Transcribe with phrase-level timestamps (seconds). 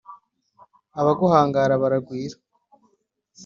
[0.99, 2.35] abaguhangara baragwira